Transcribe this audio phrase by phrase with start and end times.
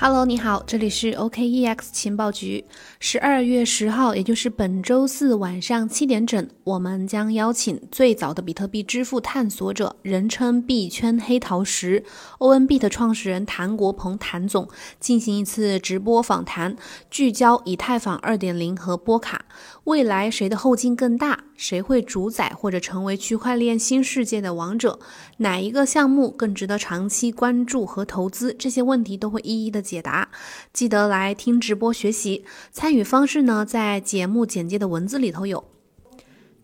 [0.00, 2.64] Hello，你好，这里是 OKEX 情报局。
[3.00, 12.04] 十二月十号，也就是本周四晚上七点整，我们将邀请最早的比特币支付探索者，人称币圈黑桃十
[12.38, 14.68] ONB 的创始人谭国鹏谭总，
[15.00, 16.76] 进行一次直播访谈，
[17.10, 19.46] 聚焦以太坊二点零和波卡，
[19.82, 21.42] 未来谁的后劲更大？
[21.58, 25.00] 谁会主宰或者成为区块链新世界的王者？
[25.38, 28.54] 哪一个项目更值得长期关注和投资？
[28.54, 30.30] 这些问题都会一一的解答。
[30.72, 35.64] 记得来听直播学习，参与方式呢，在节目简介的文字里头有。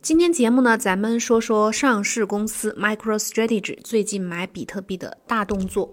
[0.01, 5.93] 今天节目呢，咱们说说上市公司 MicroStrategy 最近买比特币的大动作。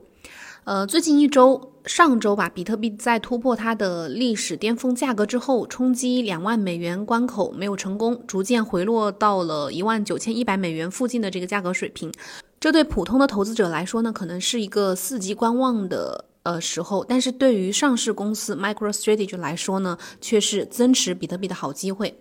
[0.63, 12.11] 呃，最近一周，上周吧，比特币在突破它的历史巅峰价格之后，冲击两万美元关口没有成功，逐渐回落到了一万九千一百美元附近的这个价格水平。
[12.59, 22.15] 这对普通的投资者来说呢，可能是一个伺机观望的呃时候，但是对于上市公司 MicroStrategy 来说呢，却是增持比特币的好机会。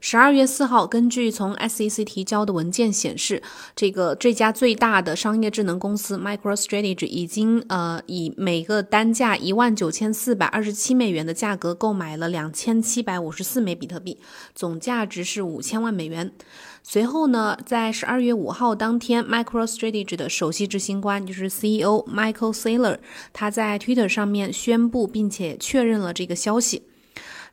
[0.00, 3.42] 十二月四号，根据从 SEC 提交的文件显示，
[3.74, 14.18] 这个这家最大的商业智能公司 MicroStrategy 已经呃以每个单价一万九千四百二十七美元的价格购买了两千七百五十四枚比特币，
[14.54, 16.32] 总价值是五千万美元。
[16.82, 22.98] 随后呢，在十二月五号当天，MicroStrategy 的首席执行官就是 CEO Michael Saylor，
[23.32, 26.82] 他在 Twitter 上面宣布并且确认了这个消息。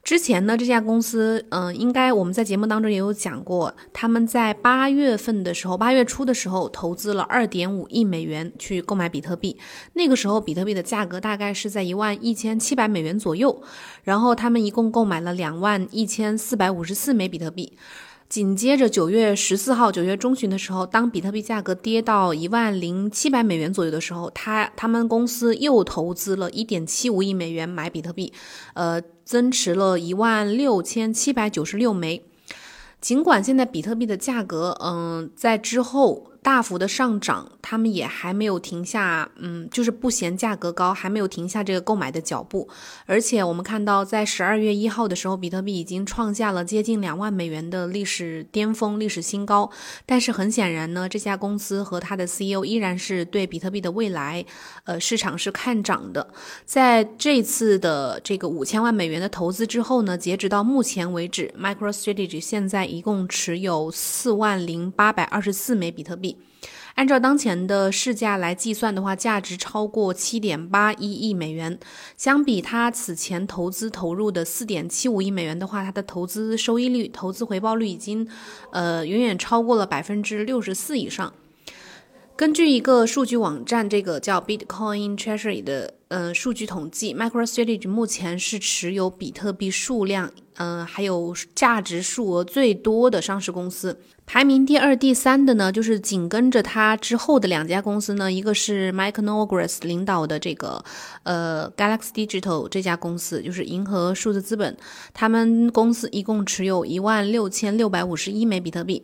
[0.03, 9.57] 之前呢，这家公司，嗯，应该我们在节目当中也有讲过，他们在八月份的时候，八月初的时候投资了二点五亿美元去购买比特币，
[9.93, 13.61] 那个时候比特币的价格大概是在一万一千七百美元左右，
[14.03, 17.77] 然后他们一共购买了两万一千四百五十四枚比特币。
[18.31, 28.31] 紧接着九月十四号，九月中旬的时候，当比特币价格跌到一万零七百美元左右的时候，他他们公司又投资了一点七五亿美元买比特币，
[28.73, 32.23] 呃，增持了一万六千七百九十六枚。
[33.01, 36.30] 尽管现在比特币的价格，嗯，在之后。
[36.43, 42.67] 大幅的上涨，他们也还没有停下，嗯，就是不嫌价格高，还没有停下这个购买的脚步。
[43.05, 49.69] 而且我们看到，在十二月一号的时候，比特币已经创下了接近两万美元的历史巅峰、历史新高。
[50.07, 54.43] 但是很显然呢，这家公司和它的 CEO 依然是对比特币的未来，
[54.85, 56.27] 呃，市场是看涨的。
[56.65, 66.30] 在这次的这个五千万美元的投资之后呢，截止到目前为止，MicroStrategy 现在一共持有四万零八百二十四枚比特币。
[66.95, 71.79] 按照当前的市价来计算的话，价值超过七点八一亿美元。
[72.17, 78.27] 相比他此前投资投入的四点七五亿美元的话，他的投资收益率、投资回报率已经，
[78.73, 81.33] 呃，远远超过了百分之六十四以上。
[82.35, 93.97] 根据一个数据网站，这个叫 Bitcoin Treasury 的呃数据统计，MicroStrategy 目前是持有比特币数量，嗯，还有价值数额最多的上市公司。
[94.25, 100.83] 排名第二、第三的呢，就是紧跟着它之后的两家公司呢，一个是 Mike Novogratz 领导的这个
[101.23, 104.77] 呃 Galaxy Digital 这家公司，就是银河数字资本，
[105.13, 109.03] 他们公司一共持有一万六千六百五十一枚比特币。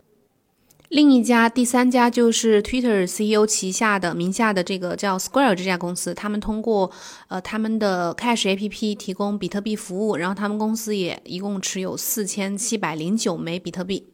[0.90, 6.90] 另一家、第三家就是 Twitter CEO 旗下的名下的这个叫 Square 这家公司，他们通过
[7.28, 14.06] 呃他们的 Cash APP 提供比特币服务，然后他们公司也一共持有四千七百零九枚比特币。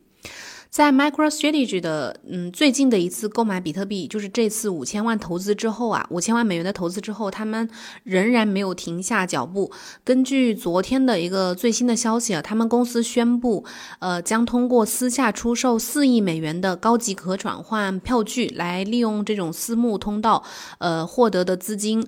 [0.74, 7.70] 在 MicroStrategy 的嗯最近的一次购买比特币，就是这次五千万投资之后啊，五千万美元的投资之后，他们
[8.02, 9.72] 仍然没有停下脚步。
[10.04, 13.64] 根据昨天的一个最新的消息啊，他们公司宣布，
[14.00, 20.44] 呃，将通过私下出售四亿美元的高级可转换票据，来利用这种私募通道，
[20.80, 22.04] 呃，获得的资金，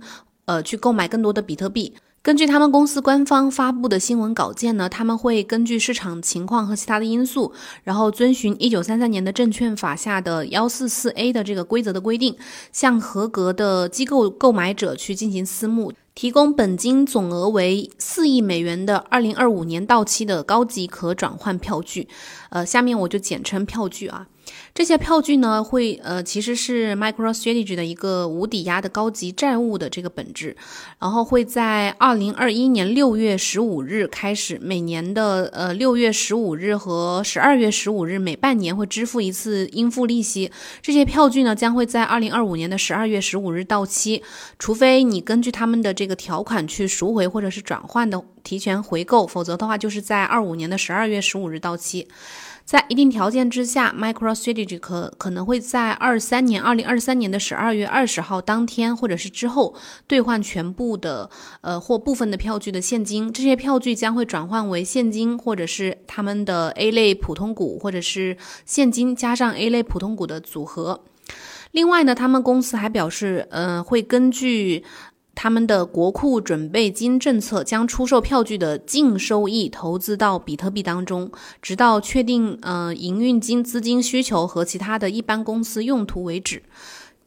[0.46, 1.94] 呃，去购买更多的比特币。
[2.26, 7.54] 根据他们公司官方发布的新闻稿件呢，他们会根据市场情况和其他的因素，
[7.84, 12.36] 然后遵循一九三三年的证券法下的幺四四 A 的这个规则的规定，
[12.72, 22.08] 向合格的机构购买者去进行私募，提供本金总额为四亿美元的二零二五年到期的高级可转换票据。
[22.50, 24.26] 呃，下面我就简称票据啊。
[24.74, 30.56] 这些票据呢，会呃，其实是 MicroStrategy 的一个无抵押的高级债务的这个本质，
[31.00, 40.52] 然后会在二零二一年六月十五日开始，每年的呃六月十五日和十二月十五日每半年会支付一次应付利息。
[40.82, 44.22] 这些票据呢，将会在二零二五年的十二月十五日到期，
[44.60, 52.08] 除非你根据他们的这个条款去赎回或者是转换的提前回购，否则的话就是在二五年的十二月十五日到期。
[52.66, 59.76] 在一定条件之下，MicroStrategy 可可能会在二三年二零二三年的十二月二十号当天或者是之后
[60.08, 61.30] 兑换全部的
[61.62, 68.36] 呃或部分的票据的现金，这些票据将会转换为现金或者是他们的 A 类普通股或者是
[68.66, 71.02] 现金加上 A 类普通股的组合。
[71.72, 74.84] 另外呢，他们公司还表示，呃，会根据。
[75.36, 81.30] 他们的国库准备金政策将出售票据的净收益投资到比特币当中，
[81.62, 86.64] 直到确定呃营运金资金需求和其他的一般公司用途为止。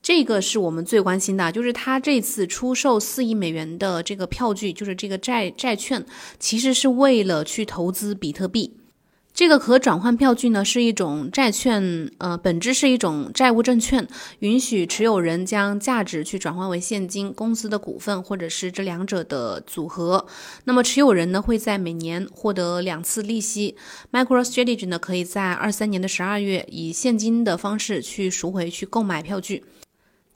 [0.00, 6.06] 这个是我们最关心的，就是他这次出售四亿美元的这个票据，就是这个债债券，
[6.38, 8.72] 其实是为了去投资比特币。
[9.38, 14.08] 这个可转换票据呢，是一种债券，呃，本质是一种债务证券，
[14.40, 20.26] 允许持有人将价值去转换为现金、公司的股份，或者是这两者的组合。
[20.64, 23.76] 那么持有人呢，会在每年获得两次利息。
[24.10, 29.62] MicroStrategy 呢，可以在二三年的十二月以现金的方式去赎回去购买票据。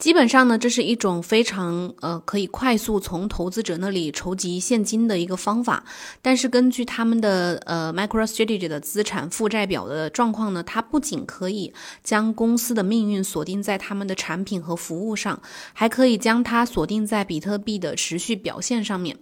[0.02, 5.84] 基本上呢，这是一种非常呃可以快速从投资者那里筹集现金的一个方法。
[6.20, 11.72] 但是根据他们的呃 MicroStrategy 的资产负债表的状况呢，它不仅可以
[12.02, 15.40] 将公司的命运锁定在他们的产品和服务上，
[15.72, 19.16] 还可以将它锁定在比特币的持续表现上面。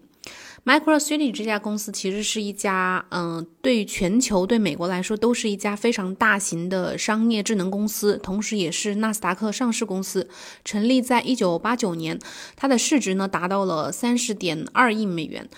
[0.64, 10.28] MicroStrategy 这家公司其实是一家，嗯，对全球、对美国来说都是一家非常大型的商业智能公司，同时也是纳斯达克上市公司，
[10.64, 12.18] 成立在一九八九年，
[12.56, 15.48] 它的市值呢达到了三十点二亿美元。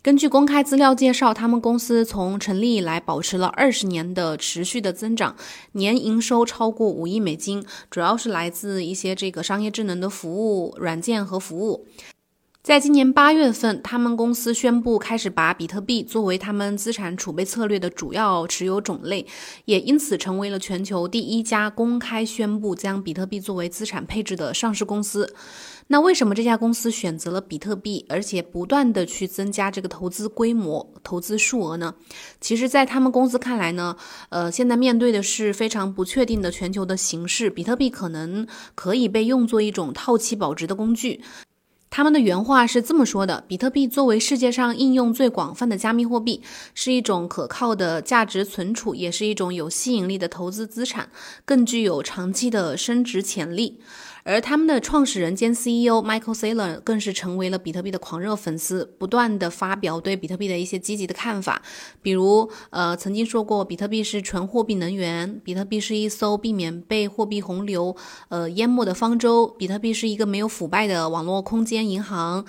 [0.00, 5.34] 根据公开资料介绍，他们公司从成立以来保持了二十年的持续的增长，
[5.72, 11.86] 年营收超过五亿美金，主要是来自一些这个商业智能的服务软件和服务。
[12.64, 19.26] 在今年八月份，他们公司宣布开始把比特币作为他们资产储备策略的主要持有种类，
[19.66, 25.34] 也因此成为了全球第一家公开宣布将比特币作为资产配置的上市公司。
[25.88, 31.94] 那为什么这家公司选择了比特币，而且不断的去增加这个投资规模、投资数额呢？
[32.40, 33.94] 其实，在他们公司看来呢，
[34.30, 41.20] 呃，现在面对的是非常不确定的全球的形势，比特币可能可以被用作一种套期保值的工具。
[41.96, 46.42] 他们的原话是这么说的：比特币作为世界上应用最广泛的加密货币，
[46.74, 51.08] 是一种可靠的价值存储，也是一种有吸引力的投资资产，
[51.44, 53.78] 更具有长期的升值潜力。
[54.26, 61.60] 而他们的创始人兼 CEO Michael Saylor 更是成为了比特币的狂热粉丝，不断的发表对比特币的一些积极的看法，
[62.00, 67.94] 比如，呃，曾经说过比特币是纯货币能源，比特币是一艘避免被货币洪流，
[68.30, 72.46] 呃，淹没的方舟，比特币是一个没有腐败的网络空间银行，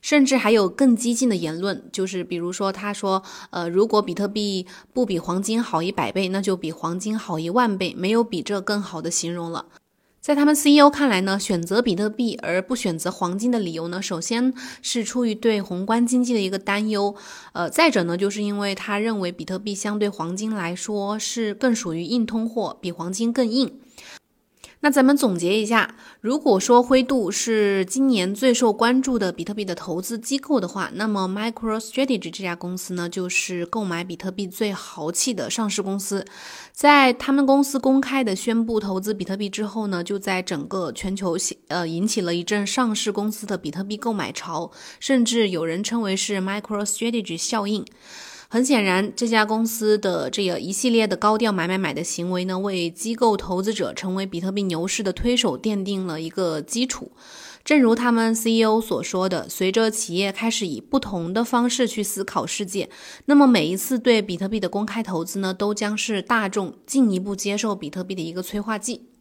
[0.00, 9.66] 甚至还有更激进的言论，就是比如说，他说，呃，如果比特币不比黄金好一百倍，那就比黄金好一万倍，没有比这更好的形容了。
[10.22, 17.16] 在他们 CEO 看来呢，选择比特币而不选择黄金的理由呢，首先是出于对宏观经济的一个担忧，
[17.52, 23.80] 呃，再者呢，就是因为他认为比特币相对黄金来说是更属于硬通货，比黄金更硬。
[24.84, 36.26] 那咱们总结一下，如果说灰度是今年最受关注的比特币的投资机构的话，那么 MicroStrategy 这家公司呢，就是购买比特币最豪气的上市公司。
[36.72, 41.36] 在他们公司公开的宣布投资比特币之后呢，就在整个全球
[41.68, 47.84] 呃引起了一阵上市公司的比特币购买潮，甚至有人称为是 MicroStrategy 效应。
[48.52, 57.12] 很显然，这家公司的这个一系列的高调买买买的行为呢，为机构投资者成为比特币牛市的推手奠定了一个基础。
[57.64, 62.90] 正如他们 CEO 所说的，随着企业开始以不同的方式去思考世界，
[63.24, 69.11] 那么每一次对比特币的公开投资呢，都将是大众进一步接受比特币的一个催化剂。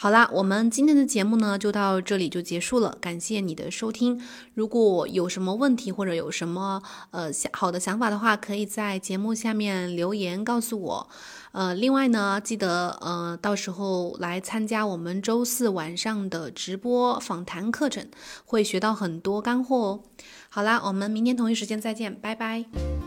[0.00, 4.22] 好啦，我们今天的节目呢就到这里就结束了，感谢你的收听。
[4.54, 11.08] 如果有什么问题或者有什么呃想好的想法的话，可以在节目下面留言告诉我。
[11.50, 18.06] 呃，另外呢，记得呃到时候来参加我们周四晚上的直播访谈课程，
[18.44, 20.00] 会学到很多干货哦。
[20.48, 22.97] 好啦，我们明天同一时间再见，拜拜。